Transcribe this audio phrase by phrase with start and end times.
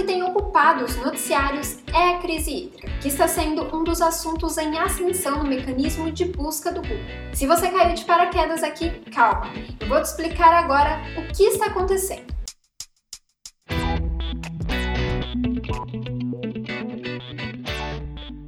[0.00, 4.56] que tem ocupado os noticiários é a crise hídrica, que está sendo um dos assuntos
[4.56, 6.96] em ascensão no mecanismo de busca do Google.
[7.34, 11.66] Se você caiu de paraquedas aqui, calma, eu vou te explicar agora o que está
[11.66, 12.34] acontecendo.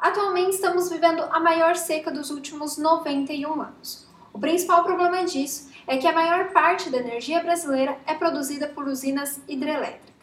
[0.00, 4.08] Atualmente estamos vivendo a maior seca dos últimos 91 anos.
[4.32, 8.88] O principal problema disso é que a maior parte da energia brasileira é produzida por
[8.88, 10.15] usinas hidrelétricas.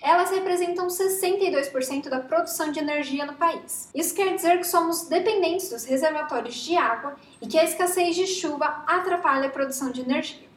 [0.00, 3.88] Elas representam 62% da produção de energia no país.
[3.92, 8.26] Isso quer dizer que somos dependentes dos reservatórios de água e que a escassez de
[8.26, 10.48] chuva atrapalha a produção de energia.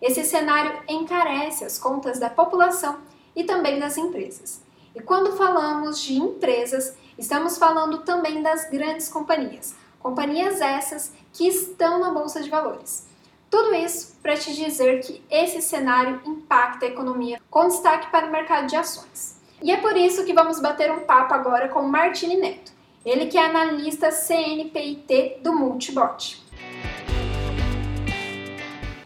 [0.00, 3.00] Esse cenário encarece as contas da população
[3.34, 4.62] e também das empresas.
[4.94, 11.98] E quando falamos de empresas, estamos falando também das grandes companhias, companhias essas que estão
[11.98, 13.08] na bolsa de valores.
[13.48, 18.32] Tudo isso para te dizer que esse cenário impacta a economia, com destaque para o
[18.32, 19.40] mercado de ações.
[19.62, 22.72] E é por isso que vamos bater um papo agora com Martini Neto,
[23.04, 26.44] ele que é analista CNPIT do Multibot.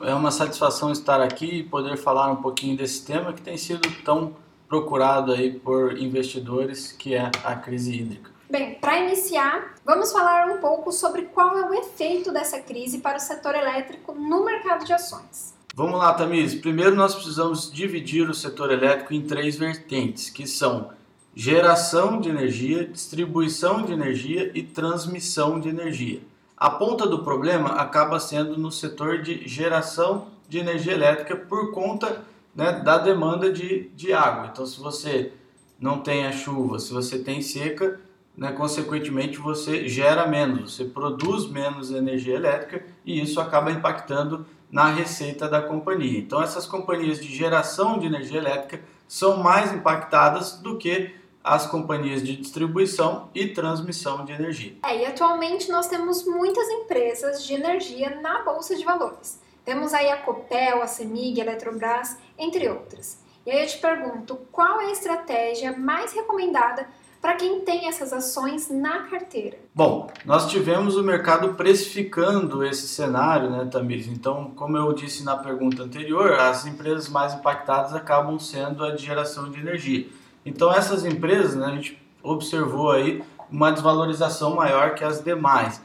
[0.03, 3.83] É uma satisfação estar aqui e poder falar um pouquinho desse tema que tem sido
[4.03, 4.34] tão
[4.67, 8.31] procurado aí por investidores, que é a crise hídrica.
[8.51, 13.17] Bem, para iniciar, vamos falar um pouco sobre qual é o efeito dessa crise para
[13.17, 15.55] o setor elétrico no mercado de ações.
[15.73, 16.57] Vamos lá, Tamires.
[16.57, 20.91] Primeiro, nós precisamos dividir o setor elétrico em três vertentes, que são
[21.33, 26.20] geração de energia, distribuição de energia e transmissão de energia.
[26.57, 32.25] A ponta do problema acaba sendo no setor de geração de energia elétrica por conta
[32.53, 34.51] né, da demanda de, de água.
[34.53, 35.33] Então, se você
[35.79, 38.01] não tem a chuva, se você tem seca,
[38.36, 44.86] né, consequentemente você gera menos, você produz menos energia elétrica e isso acaba impactando na
[44.86, 46.19] receita da companhia.
[46.19, 52.23] Então essas companhias de geração de energia elétrica são mais impactadas do que as companhias
[52.23, 54.77] de distribuição e transmissão de energia.
[54.84, 59.41] É, e atualmente nós temos muitas empresas de energia na bolsa de valores.
[59.64, 63.18] Temos aí a Copel, a Semig, a Eletrobras, entre outras.
[63.47, 66.86] E aí eu te pergunto, qual é a estratégia mais recomendada
[67.20, 69.58] para quem tem essas ações na carteira?
[69.75, 74.07] Bom, nós tivemos o mercado precificando esse cenário, né, Tamires?
[74.07, 79.05] Então, como eu disse na pergunta anterior, as empresas mais impactadas acabam sendo a de
[79.05, 80.09] geração de energia.
[80.47, 85.83] Então, essas empresas, né, a gente observou aí uma desvalorização maior que as demais.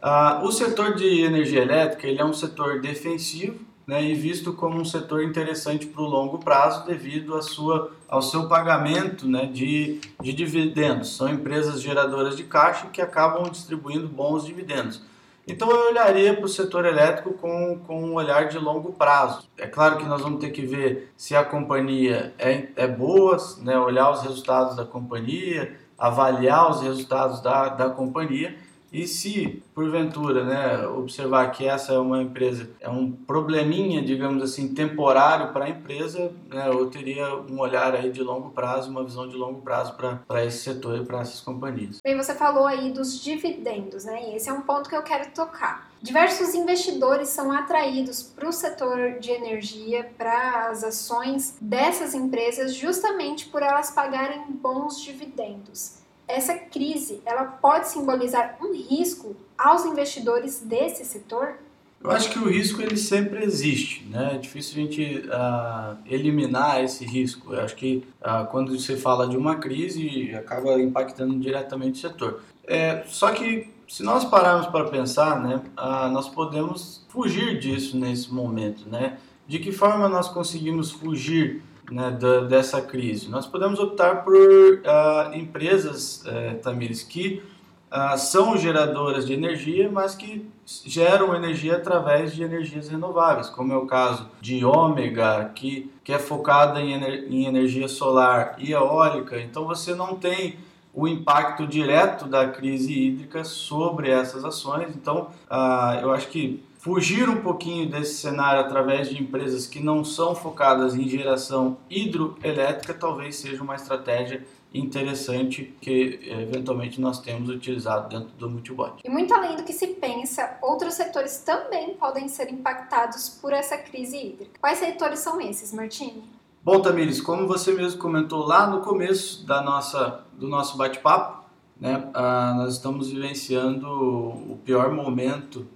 [0.00, 4.78] Ah, o setor de energia elétrica ele é um setor defensivo, né, e visto como
[4.78, 9.98] um setor interessante para o longo prazo devido à sua, ao seu pagamento né, de,
[10.20, 11.16] de dividendos.
[11.16, 15.02] São empresas geradoras de caixa que acabam distribuindo bons dividendos.
[15.46, 19.48] Então eu olharia para o setor elétrico com, com um olhar de longo prazo.
[19.56, 23.78] É claro que nós vamos ter que ver se a companhia é, é boa, né,
[23.78, 28.54] olhar os resultados da companhia, avaliar os resultados da, da companhia
[28.92, 34.72] e se, porventura, né, observar que essa é uma empresa, é um probleminha, digamos assim,
[34.74, 39.28] temporário para a empresa, né, eu teria um olhar aí de longo prazo, uma visão
[39.28, 41.98] de longo prazo para esse setor e para essas companhias.
[42.02, 44.30] Bem, você falou aí dos dividendos, né?
[44.30, 45.90] E esse é um ponto que eu quero tocar.
[46.00, 53.46] Diversos investidores são atraídos para o setor de energia, para as ações dessas empresas, justamente
[53.48, 55.97] por elas pagarem bons dividendos
[56.28, 61.54] essa crise ela pode simbolizar um risco aos investidores desse setor?
[62.00, 64.34] Eu acho que o risco ele sempre existe, né?
[64.34, 67.52] É difícil a gente uh, eliminar esse risco.
[67.52, 72.42] Eu acho que uh, quando você fala de uma crise acaba impactando diretamente o setor.
[72.64, 78.32] É, só que se nós pararmos para pensar, né, uh, nós podemos fugir disso nesse
[78.32, 79.18] momento, né?
[79.48, 83.28] De que forma nós conseguimos fugir né, da, dessa crise.
[83.28, 87.42] Nós podemos optar por uh, empresas, uh, Tamires, que
[87.90, 90.46] uh, são geradoras de energia, mas que
[90.84, 96.18] geram energia através de energias renováveis, como é o caso de Ômega, que, que é
[96.18, 99.40] focada em, ener em energia solar e eólica.
[99.40, 100.56] Então você não tem
[100.92, 104.94] o impacto direto da crise hídrica sobre essas ações.
[104.94, 110.04] Então, uh, eu acho que fugir um pouquinho desse cenário através de empresas que não
[110.04, 118.08] são focadas em geração hidroelétrica talvez seja uma estratégia interessante que eventualmente nós temos utilizado
[118.08, 119.02] dentro do Multibot.
[119.04, 123.78] E muito além do que se pensa, outros setores também podem ser impactados por essa
[123.78, 124.58] crise hídrica.
[124.60, 126.37] Quais setores são esses, Martini?
[126.64, 131.44] Bom, Tamires, como você mesmo comentou lá no começo da nossa, do nosso bate-papo,
[131.80, 135.66] né, ah, nós estamos vivenciando o pior momento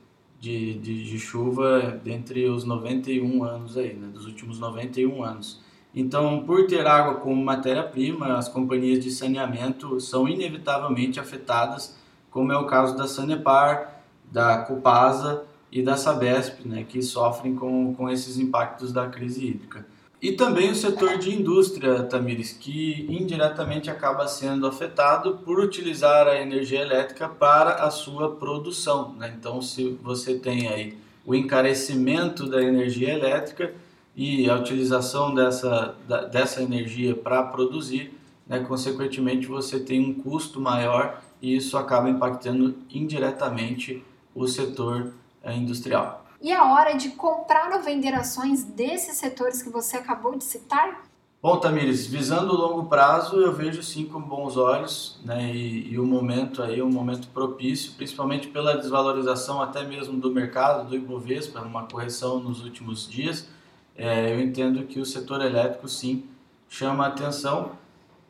[0.40, 5.62] de, de, de chuva dentre os 91 anos aí, né, dos últimos 91 anos.
[5.94, 11.96] Então, por ter água como matéria-prima, as companhias de saneamento são inevitavelmente afetadas,
[12.30, 17.94] como é o caso da Sanepar, da Copasa e da Sabesp, né, que sofrem com,
[17.94, 19.86] com esses impactos da crise hídrica.
[20.22, 26.40] E também o setor de indústria, Tamires, que indiretamente acaba sendo afetado por utilizar a
[26.40, 29.14] energia elétrica para a sua produção.
[29.18, 29.34] Né?
[29.36, 30.96] Então, se você tem aí
[31.26, 33.74] o encarecimento da energia elétrica,
[34.14, 38.12] e a utilização dessa, da, dessa energia para produzir,
[38.46, 44.02] né, consequentemente você tem um custo maior e isso acaba impactando indiretamente
[44.34, 46.21] o setor é, industrial.
[46.42, 51.04] E a hora de comprar ou vender ações desses setores que você acabou de citar?
[51.40, 55.98] Bom, Tamires, visando o longo prazo, eu vejo sim com bons olhos, né, e, e
[55.98, 61.60] o momento aí, um momento propício, principalmente pela desvalorização até mesmo do mercado, do Ibovespa,
[61.60, 63.48] uma correção nos últimos dias,
[63.96, 66.24] é, eu entendo que o setor elétrico sim
[66.68, 67.72] chama a atenção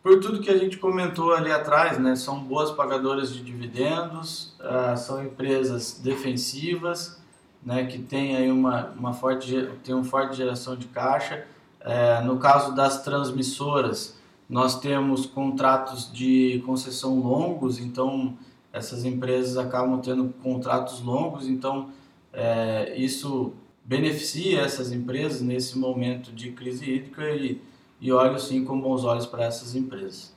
[0.03, 2.17] por tudo que a gente comentou ali atrás, né?
[2.17, 7.22] São boas pagadoras de dividendos, uh, são empresas defensivas,
[7.65, 7.87] né?
[7.87, 11.47] Que tem aí uma, uma forte, tem uma forte geração de caixa.
[11.81, 14.17] É, no caso das transmissoras,
[14.49, 18.37] nós temos contratos de concessão longos, então
[18.73, 21.91] essas empresas acabam tendo contratos longos, então
[22.33, 23.53] é, isso
[23.85, 27.61] beneficia essas empresas nesse momento de crise hídrica e,
[28.01, 30.35] e olho sim com bons olhos para essas empresas.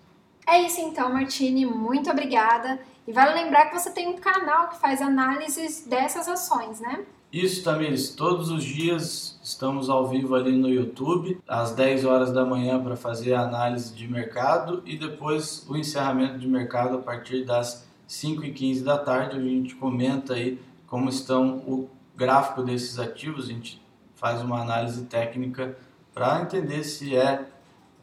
[0.48, 2.80] É isso então, Martini, muito obrigada.
[3.08, 7.06] E vale lembrar que você tem um canal que faz análises dessas ações, né?
[7.32, 8.10] Isso, Tamires.
[8.12, 12.96] Todos os dias estamos ao vivo ali no YouTube, às 10 horas da manhã para
[12.96, 18.46] fazer a análise de mercado e depois o encerramento de mercado a partir das 5
[18.46, 23.48] e 15 da tarde, a gente comenta aí como estão o gráfico desses ativos, a
[23.52, 23.82] gente
[24.16, 25.78] faz uma análise técnica
[26.14, 27.46] para entender se é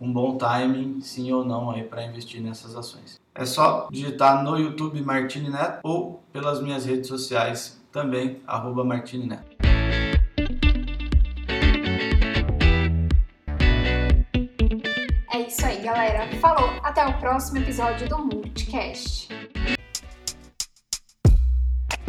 [0.01, 3.21] um bom timing, sim ou não, aí para investir nessas ações.
[3.35, 9.27] É só digitar no YouTube Martini Neto ou pelas minhas redes sociais também, arroba Martini
[9.29, 9.57] Neto.
[15.33, 16.27] É isso aí, galera.
[16.41, 16.71] Falou!
[16.83, 19.29] Até o próximo episódio do Multicast.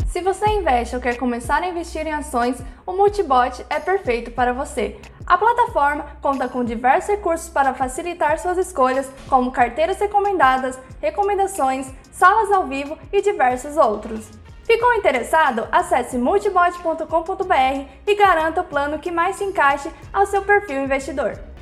[0.07, 4.53] Se você investe ou quer começar a investir em ações, o Multibot é perfeito para
[4.53, 4.99] você.
[5.25, 12.51] A plataforma conta com diversos recursos para facilitar suas escolhas, como carteiras recomendadas, recomendações, salas
[12.51, 14.42] ao vivo e diversos outros.
[14.63, 15.67] Ficou interessado?
[15.71, 21.52] Acesse multibot.com.br e garanta o plano que mais se encaixe ao seu perfil investidor.